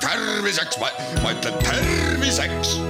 [0.00, 0.78] terviseks,
[1.22, 2.80] ma ütlen terviseks.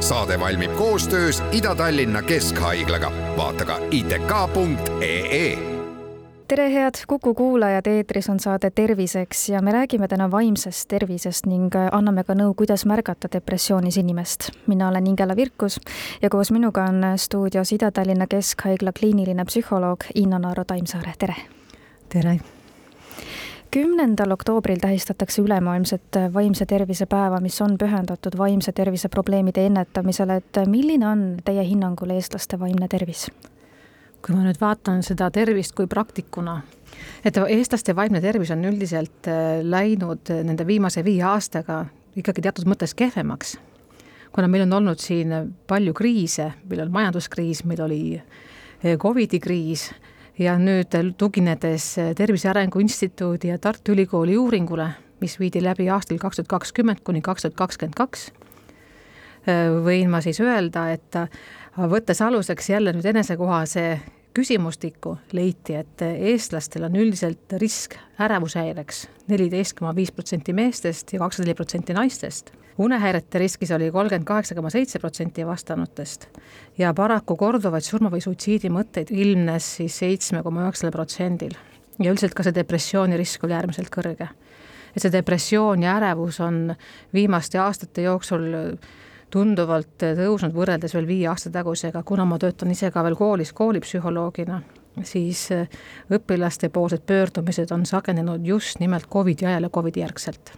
[0.00, 5.70] saade valmib koostöös Ida-Tallinna Keskhaiglaga, vaata ka itk.ee
[6.50, 11.70] tere, head Kuku kuulajad, eetris on saade Terviseks ja me räägime täna vaimsest tervisest ning
[11.92, 14.50] anname ka nõu, kuidas märgata depressioonis inimest.
[14.66, 15.80] mina olen Ingela Virkus
[16.22, 21.34] ja koos minuga on stuudios Ida-Tallinna Keskhaigla kliiniline psühholoog Inna-Naaro Taimsaare, tere!
[22.08, 22.40] tere!
[23.70, 30.60] Kümnendal oktoobril tähistatakse ülemaailmset vaimse tervise päeva, mis on pühendatud vaimse tervise probleemide ennetamisele, et
[30.66, 33.28] milline on teie hinnangul eestlaste vaimne tervis?
[34.20, 36.58] kui ma nüüd vaatan seda tervist kui praktikuna,
[37.24, 41.86] et eestlaste vaimne tervis on üldiselt äh, läinud nende viimase viie aastaga
[42.20, 43.56] ikkagi teatud mõttes kehvemaks.
[44.32, 45.32] kuna meil on olnud siin
[45.66, 49.88] palju kriise, meil on majanduskriis, meil oli äh, Covidi kriis
[50.40, 54.88] ja nüüd tuginedes Tervise Arengu Instituudi ja Tartu Ülikooli uuringule,
[55.20, 58.30] mis viidi läbi aastal kaks tuhat kakskümmend kuni kaks tuhat kakskümmend kaks,
[59.84, 61.20] võin ma siis öelda, et
[61.76, 63.84] võttes aluseks jälle nüüd enesekohase
[64.34, 71.50] küsimustikku, leiti, et eestlastel on üldiselt risk ärevushäireks neliteist koma viis protsenti meestest ja kakskümmend
[71.50, 76.26] neli protsenti naistest unehäirete riskis oli kolmkümmend kaheksa koma seitse protsenti vastanutest
[76.78, 81.52] ja paraku korduvaid surma või suitsiidi mõtteid ilmnes siis seitsme koma üheksale protsendil.
[81.98, 84.28] ja üldiselt ka see depressiooni risk oli äärmiselt kõrge.
[84.96, 86.74] et see depressioon ja ärevus on
[87.12, 88.48] viimaste aastate jooksul
[89.30, 94.62] tunduvalt tõusnud võrreldes veel viie aasta tagusega, kuna ma töötan ise ka veel koolis koolipsühholoogina,
[95.02, 95.44] siis
[96.10, 100.56] õpilaste poolsed pöördumised on sagenenud just nimelt Covidi ajal ja Covidi järgselt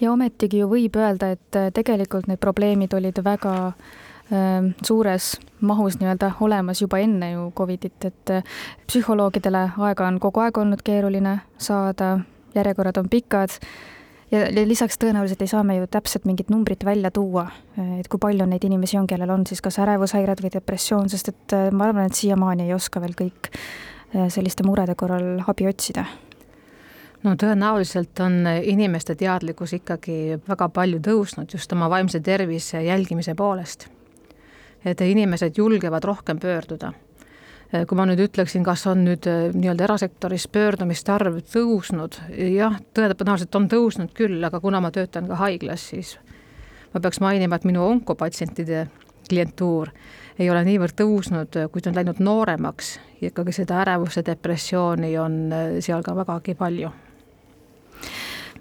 [0.00, 5.98] ja ometigi ju võib öelda, et äh, tegelikult need probleemid olid väga äh, suures mahus
[6.00, 8.54] nii-öelda olemas juba enne ju Covidit, et äh,
[8.86, 12.18] psühholoogidele aega on kogu aeg olnud keeruline saada,
[12.54, 13.58] järjekorrad on pikad
[14.30, 17.46] ja lisaks tõenäoliselt ei saa me ju täpselt mingit numbrit välja tuua,
[18.00, 21.58] et kui palju neid inimesi on, kellel on siis kas ärevushäired või depressioon, sest et
[21.70, 23.52] ma arvan, et siiamaani ei oska veel kõik
[24.32, 26.06] selliste murede korral abi otsida
[27.24, 33.88] no tõenäoliselt on inimeste teadlikkus ikkagi väga palju tõusnud just oma vaimse tervise jälgimise poolest.
[34.84, 36.92] et inimesed julgevad rohkem pöörduda.
[37.86, 42.20] kui ma nüüd ütleksin, kas on nüüd äh, nii-öelda erasektoris pöördumiste arv tõusnud,
[42.54, 46.18] jah, tõenäoliselt on tõusnud küll, aga kuna ma töötan ka haiglas, siis
[46.94, 48.86] ma peaks mainima, et minu onkopatsientide
[49.28, 49.90] klientuur
[50.38, 55.66] ei ole niivõrd tõusnud, kuid on läinud nooremaks ja ikkagi seda ärevuse, depressiooni on äh,
[55.80, 56.92] seal ka vägagi palju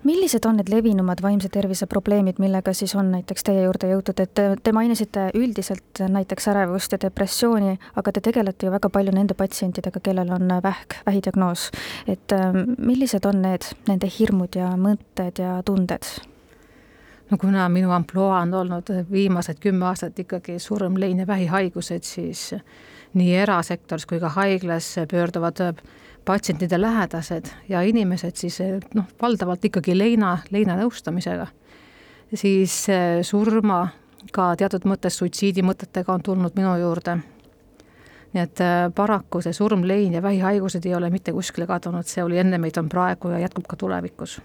[0.06, 4.34] millised on need levinumad vaimse tervise probleemid, millega siis on näiteks teie juurde jõutud, et
[4.38, 9.38] te, te mainisite üldiselt näiteks ärevust ja depressiooni, aga te tegelete ju väga palju nende
[9.38, 11.72] patsientidega, kellel on vähk, vähidiagnoos.
[12.08, 16.06] et ähm, millised on need, nende hirmud ja mõtted ja tunded?
[17.32, 22.52] no kuna minu ampluaa on olnud viimased kümme aastat ikkagi surm, lein ja vähihaigused, siis
[23.14, 25.82] nii erasektoris kui ka haiglas pöörduvad
[26.25, 28.59] patsientide lähedased ja inimesed siis
[28.94, 31.47] noh, valdavalt ikkagi leina, leinanõustamisega,
[32.34, 33.88] siis eh, surma
[34.34, 37.18] ka teatud mõttes suitsiidimõtetega on tulnud minu juurde.
[38.34, 42.24] nii et eh, paraku see surm, lein ja vähihaigused ei ole mitte kuskile kadunud, see
[42.24, 44.41] oli enne meid, on praegu ja jätkub ka tulevikus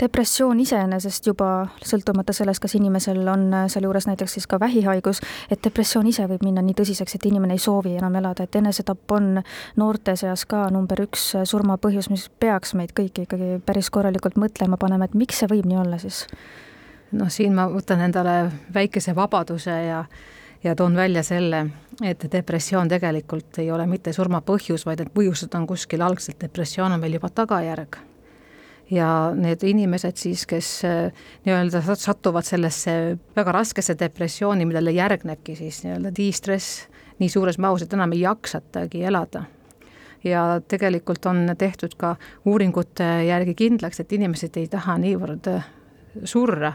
[0.00, 5.20] depressioon iseenesest juba, sõltumata sellest, kas inimesel on sealjuures näiteks siis ka vähihaigus,
[5.50, 9.16] et depressioon ise võib minna nii tõsiseks, et inimene ei soovi enam elada, et enesetapp
[9.16, 9.40] on
[9.80, 15.08] noorte seas ka number üks surmapõhjus, mis peaks meid kõiki ikkagi päris korralikult mõtlema panema,
[15.08, 16.24] et miks see võib nii olla siis?
[17.14, 20.04] noh, siin ma võtan endale väikese vabaduse ja
[20.64, 21.66] ja toon välja selle,
[22.02, 26.96] et depressioon tegelikult ei ole mitte surma põhjus, vaid need põhjused on kuskil algselt, depressioon
[26.96, 28.00] on meil juba tagajärg
[28.90, 35.82] ja need inimesed siis, kes äh, nii-öelda satuvad sellesse väga raskesse depressiooni, millele järgnebki siis
[35.84, 36.84] nii-öelda distress
[37.18, 39.44] nii suures mahus, et enam ei jaksatagi elada.
[40.24, 45.68] ja tegelikult on tehtud ka uuringute järgi kindlaks, et inimesed ei taha niivõrd äh,
[46.24, 46.72] surra,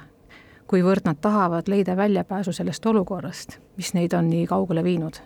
[0.70, 5.22] kuivõrd nad tahavad leida väljapääsu sellest olukorrast, mis neid on nii kaugele viinud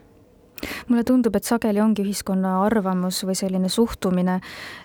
[0.87, 4.39] mulle tundub, et sageli ongi ühiskonna arvamus või selline suhtumine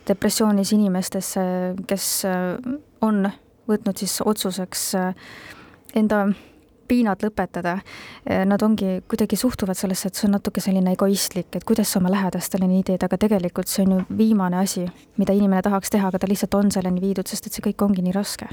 [0.09, 1.41] depressioonis inimestesse,
[1.89, 2.57] kes äh,
[3.03, 3.29] on
[3.69, 5.27] võtnud siis otsuseks äh,
[5.97, 6.27] enda
[6.89, 11.67] piinad lõpetada, äh, nad ongi, kuidagi suhtuvad sellesse, et see on natuke selline egoistlik, et
[11.69, 14.87] kuidas sa oma lähedastele nii teed, aga tegelikult see on ju viimane asi,
[15.21, 18.05] mida inimene tahaks teha, aga ta lihtsalt on selleni viidud, sest et see kõik ongi
[18.07, 18.49] nii raske.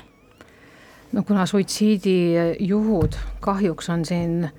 [1.15, 4.49] no kuna suitsiidijuhud kahjuks on siin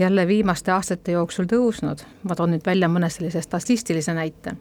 [0.00, 4.56] jälle viimaste aastate jooksul tõusnud, ma toon nüüd välja mõne sellise statistilise näite,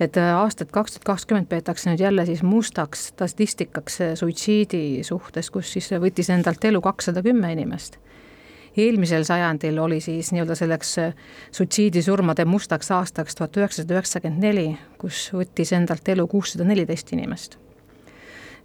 [0.00, 5.90] et aastat kaks tuhat kakskümmend peetakse nüüd jälle siis mustaks statistikaks suitsiidi suhtes, kus siis
[6.00, 7.98] võttis endalt elu kakssada kümme inimest.
[8.78, 10.96] Eelmisel sajandil oli siis nii-öelda selleks
[11.56, 17.58] suitsiidisurmade mustaks aastaks tuhat üheksasada üheksakümmend neli, kus võttis endalt elu kuussada neliteist inimest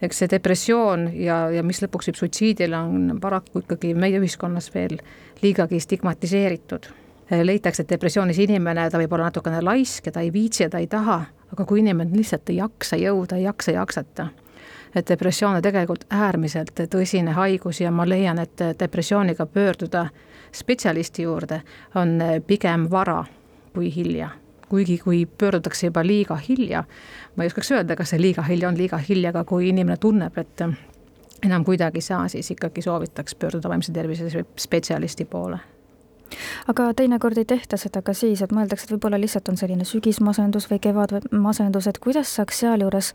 [0.03, 4.97] eks see depressioon ja, ja mis lõpuks viib suitsiidile, on paraku ikkagi meie ühiskonnas veel
[5.41, 6.91] liigagi stigmatiseeritud.
[7.43, 10.81] leitakse, et depressioonis inimene, ta võib olla natukene laisk ja ta ei viitsi ja ta
[10.83, 11.21] ei taha,
[11.53, 14.27] aga kui inimene lihtsalt ei jaksa jõuda, ei jaksa jaksata,
[14.95, 20.07] et depressioon on tegelikult äärmiselt tõsine haigus ja ma leian, et depressiooniga pöörduda
[20.51, 21.61] spetsialisti juurde
[21.95, 23.23] on pigem vara
[23.73, 24.29] kui hilja
[24.73, 26.83] kuigi kui pöördutakse juba liiga hilja,
[27.35, 30.39] ma ei oskaks öelda, kas see liiga hilja on liiga hilja, aga kui inimene tunneb,
[30.41, 30.65] et
[31.45, 35.61] enam kuidagi ei saa, siis ikkagi soovitaks pöörduda vaimse tervise spetsialisti poole
[36.67, 40.69] aga teinekord ei tehta seda ka siis, et mõeldakse, et võib-olla lihtsalt on selline sügismasendus
[40.71, 43.13] või kevadmasendus, et kuidas saaks sealjuures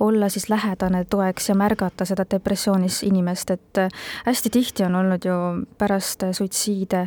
[0.00, 3.84] olla siis lähedane toeks ja märgata seda depressioonis inimest, et
[4.26, 5.38] hästi tihti on olnud ju
[5.78, 7.06] pärast suitsiide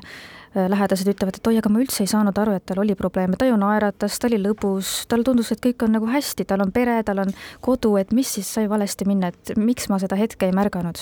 [0.53, 3.33] Äh, lähedased ütlevad, et oi, aga ma üldse ei saanud aru, et tal oli probleeme,
[3.41, 6.69] ta ju naeratas, ta oli lõbus, talle tundus, et kõik on nagu hästi, tal on
[6.75, 7.31] pere, tal on
[7.65, 11.01] kodu, et mis siis sai valesti minna, et miks ma seda hetke ei märganud?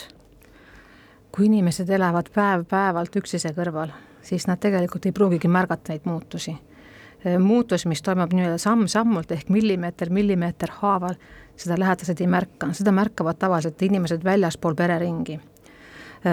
[1.32, 3.92] kui inimesed elavad päev-päevalt üksteise kõrval,
[4.24, 6.56] siis nad tegelikult ei pruugigi märgata neid muutusi.
[7.40, 11.14] Muutus, mis toimub nii-öelda samm-sammult ehk millimeeter millimeeter haaval,
[11.56, 15.40] seda lähedased ei märka, seda märkavad tavaliselt inimesed väljaspool pereringi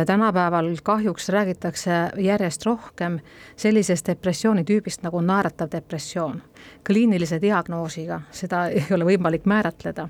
[0.07, 3.19] tänapäeval kahjuks räägitakse järjest rohkem
[3.57, 6.43] sellisest depressioonitüübist nagu naeratav depressioon.
[6.87, 10.09] kliinilise diagnoosiga seda ei ole võimalik määratleda,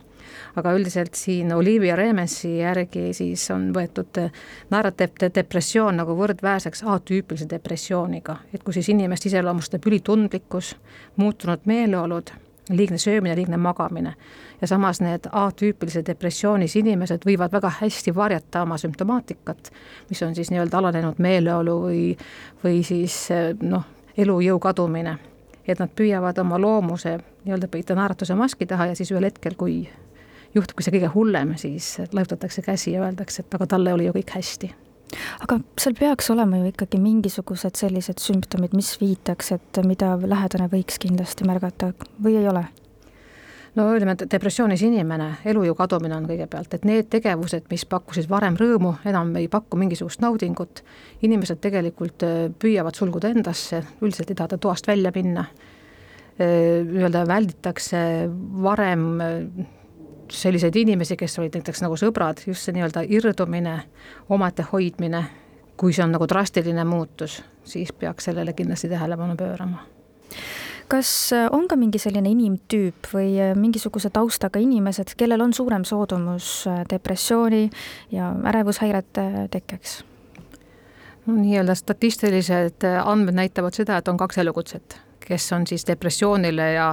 [0.56, 4.18] aga üldiselt siin Olivia Remensi järgi siis on võetud
[4.70, 10.76] naeratav depressioon nagu võrdväärseks atüüpilise depressiooniga, et kui siis inimest iseloomustab ülitundlikkus,
[11.16, 12.34] muutunud meeleolud
[12.70, 14.14] liigne söömine, liigne magamine.
[14.60, 19.70] Ja samas need atüüpilise depressioonis inimesed võivad väga hästi varjata oma sümptomaatikat,
[20.10, 22.02] mis on siis nii-öelda alanenud meeleolu või,
[22.64, 23.28] või siis
[23.62, 25.18] noh, elujõu kadumine.
[25.68, 29.88] et nad püüavad oma loomuse nii-öelda peita naeratuse maski taha ja siis ühel hetkel, kui
[30.54, 34.32] juhtubki see kõige hullem, siis laiutatakse käsi ja öeldakse, et aga talle oli ju kõik
[34.38, 34.72] hästi
[35.44, 41.00] aga seal peaks olema ju ikkagi mingisugused sellised sümptomid, mis viitaks, et mida lähedane võiks
[41.00, 41.92] kindlasti märgata
[42.24, 42.66] või ei ole?
[43.78, 48.58] No ütleme, et depressioonis inimene, elujõu kadumine on kõigepealt, et need tegevused, mis pakkusid varem
[48.58, 50.82] rõõmu, enam ei paku mingisugust naudingut,
[51.26, 58.00] inimesed tegelikult äh, püüavad sulguda endasse, üldiselt ei taheta toast välja minna, äh, nii-öelda välditakse
[58.68, 59.66] varem äh,
[60.28, 63.78] selliseid inimesi, kes olid näiteks nagu sõbrad, just see nii-öelda irdumine,
[64.28, 65.22] omaette hoidmine,
[65.78, 67.38] kui see on nagu drastiline muutus,
[67.68, 69.86] siis peaks sellele kindlasti tähelepanu pöörama
[70.88, 75.84] kas äh, on ka mingi selline inimtüüp või äh, mingisuguse taustaga inimesed, kellel on suurem
[75.88, 77.68] soodumus äh, depressiooni
[78.14, 80.02] ja ärevushäirete tekkeks?
[81.28, 84.96] nii-öelda statistilised andmed näitavad seda, et on kaks elukutset
[85.28, 86.86] kes on siis depressioonile ja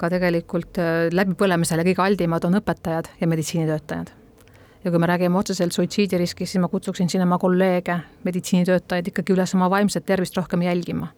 [0.00, 0.80] ka tegelikult
[1.14, 4.10] läbipõlemisele kõige aldimad, on õpetajad ja meditsiinitöötajad.
[4.84, 9.54] ja kui me räägime otseselt suitsiidiriskist, siis ma kutsuksin sinna oma kolleege, meditsiinitöötajaid ikkagi üles
[9.54, 11.12] oma vaimset tervist rohkem jälgima.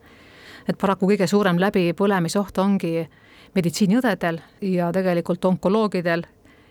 [0.69, 3.09] Et paraku kõige suurem läbipõlemisoht ongi
[3.55, 6.25] meditsiiniõdedel ja tegelikult onkoloogidel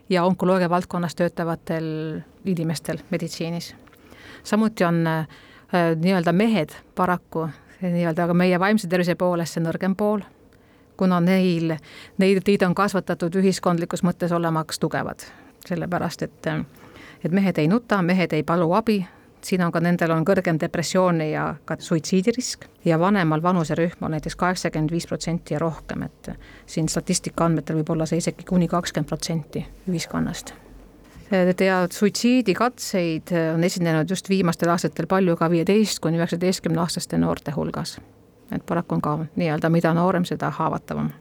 [0.09, 3.75] ja onkoloogia valdkonnas töötavatel inimestel meditsiinis.
[4.43, 5.27] samuti on äh,
[5.95, 7.49] nii-öelda mehed paraku
[7.81, 10.21] nii-öelda ka meie vaimse tervise poolest see nõrgem pool,
[10.99, 11.75] kuna neil,
[12.17, 15.23] neid, neid on kasvatatud ühiskondlikus mõttes olemaks tugevad,
[15.67, 16.51] sellepärast et
[17.23, 19.01] et mehed ei nuta, mehed ei palu abi,
[19.45, 22.65] siin on ka, nendel on kõrgem depressiooni ja ka suitsiidirisk.
[22.85, 26.31] Ja vanemal vanuserühm on näiteks kaheksakümmend viis protsenti ja rohkem, et
[26.65, 30.53] siin statistika andmetel võib olla see isegi kuni kakskümmend protsenti ühiskonnast.
[31.31, 37.99] Ja suitsiidikatseid on esinenud just viimastel aastatel palju ka viieteist kuni üheksateistkümne aastaste noorte hulgas.
[38.51, 41.11] et paraku on ka nii-öelda, mida noorem, seda haavatavam.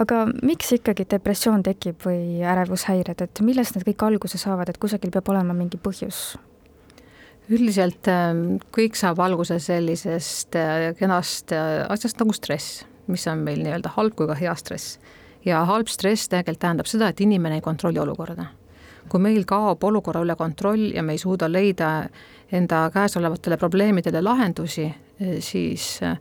[0.00, 5.12] Aga miks ikkagi depressioon tekib või ärevushäired, et millest need kõik alguse saavad, et kusagil
[5.12, 6.38] peab olema mingi põhjus?
[7.52, 13.62] Üldiselt ähm, kõik saab alguse sellisest äh, kenast äh, asjast nagu stress, mis on meil
[13.62, 14.98] nii-öelda halb kui ka hea stress.
[15.46, 18.48] ja halb stress tegelikult tähendab seda, et inimene ei kontrolli olukorda
[19.08, 21.90] kui meil kaob olukorra üle kontroll ja me ei suuda leida
[22.52, 24.86] enda käesolevatele probleemidele lahendusi,
[25.20, 26.18] eh, siis eh,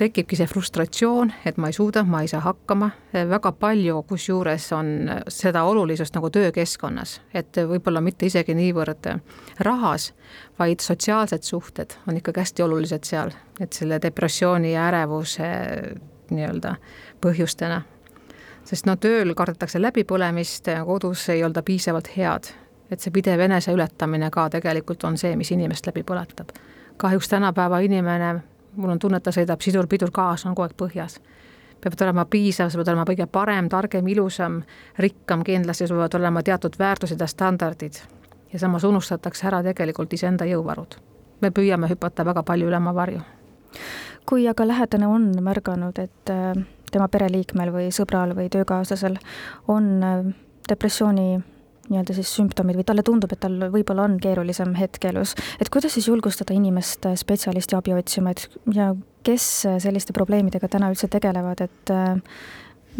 [0.00, 4.88] tekibki see frustratsioon, et ma ei suuda, ma ei saa hakkama, väga palju kusjuures on
[5.28, 9.10] seda olulisust nagu töökeskkonnas, et võib-olla mitte isegi niivõrd
[9.66, 10.10] rahas,
[10.58, 15.48] vaid sotsiaalsed suhted on ikkagi hästi olulised seal, et selle depressiooni ja ärevuse
[16.30, 16.76] nii-öelda
[17.20, 17.82] põhjustena
[18.64, 22.52] sest no tööl kardetakse läbipõlemist, kodus ei olda piisavalt head.
[22.90, 26.50] et see pidev eneseületamine ka tegelikult on see, mis inimest läbi põletab.
[26.96, 28.42] kahjuks tänapäeva inimene,
[28.76, 31.20] mul on tunne, et ta sõidab sidur-pidur kaasa, on kogu aeg põhjas
[31.80, 34.60] peavad olema piisav, sa pead olema kõige parem, targem, ilusam,
[35.00, 38.02] rikkam, kindlasti sul peavad olema teatud väärtused ja standardid.
[38.52, 40.96] ja samas unustatakse ära tegelikult iseenda jõuvarud.
[41.40, 43.20] me püüame hüpata väga palju üle oma varju.
[44.26, 46.52] kui aga lähedane on märganud, et äh,
[46.92, 49.16] tema pereliikmel või sõbral või töökaaslasel
[49.68, 50.24] on äh,
[50.68, 51.40] depressiooni
[51.90, 55.98] nii-öelda siis sümptomid või talle tundub, et tal võib-olla on keerulisem hetk elus, et kuidas
[55.98, 58.92] siis julgustada inimest äh, spetsialisti abi otsima, et ja
[59.26, 59.46] kes
[59.82, 62.16] selliste probleemidega täna üldse tegelevad, et äh,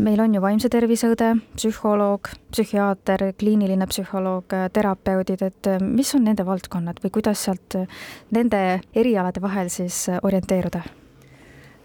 [0.01, 6.13] meil on ju vaimse tervise õde, psühholoog, psühhiaater, kliiniline psühholoog, äh, terapeudid, et äh, mis
[6.17, 7.79] on nende valdkonnad või kuidas sealt
[8.35, 10.87] nende erialade vahel siis orienteeruda?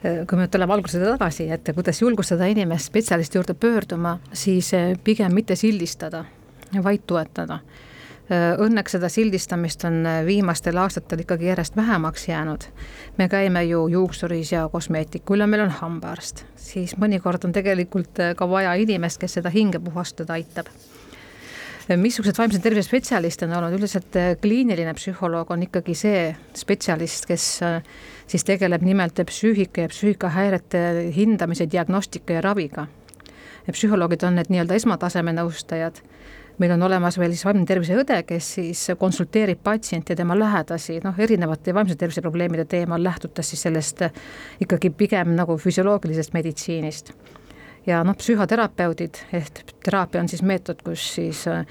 [0.06, 4.68] kui me tuleme alguse tagasi, et kuidas julgustada inimest spetsialisti juurde pöörduma, siis
[5.02, 6.20] pigem mitte sildistada,
[6.84, 7.60] vaid toetada.
[8.26, 12.64] Äh, õnneks seda sildistamist on äh, viimastel aastatel ikkagi järjest vähemaks jäänud.
[13.18, 18.34] me käime ju juuksuris ja kosmeetikul ja meil on hambaarst, siis mõnikord on tegelikult äh,
[18.36, 20.66] ka vaja inimest, kes seda hinge puhastada aitab.
[21.96, 27.46] Missugused vaimse tervise spetsialiste on olnud, üldiselt kliiniline psühholoog on ikkagi see spetsialist, kes
[28.26, 32.88] siis tegeleb nimelt psüühika ja psüühikahäirete hindamise, diagnostika ja raviga.
[33.70, 36.02] psühholoogid on need nii-öelda esmataseme nõustajad
[36.58, 41.00] meil on olemas veel siis vaimne tervise õde, kes siis konsulteerib patsienti ja tema lähedasi,
[41.04, 44.06] noh, erinevate vaimse tervise probleemide teemal, lähtudes siis sellest
[44.64, 47.14] ikkagi pigem nagu füsioloogilisest meditsiinist.
[47.86, 51.66] ja noh, psühhoterapeudid ehk teraapia on siis meetod, kus siis äh,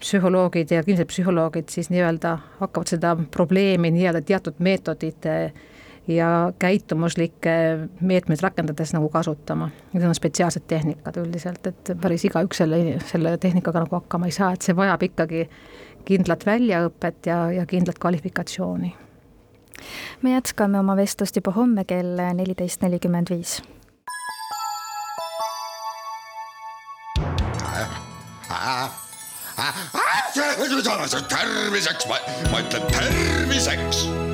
[0.00, 5.52] psühholoogid ja kliinilised psühholoogid siis nii-öelda hakkavad seda probleemi nii-öelda teatud meetodite
[6.08, 7.50] ja käitumuslikke
[8.00, 9.70] meetmeid rakendades nagu kasutama.
[9.92, 14.52] Need on spetsiaalsed tehnikad üldiselt, et päris igaüks selle, selle tehnikaga nagu hakkama ei saa,
[14.52, 15.48] et see vajab ikkagi
[16.04, 18.94] kindlat väljaõpet ja, ja kindlat kvalifikatsiooni.
[20.22, 23.62] me jätkame oma vestlust juba homme kell neliteist nelikümmend viis.
[31.28, 32.06] terviseks,
[32.50, 34.33] ma ütlen terviseks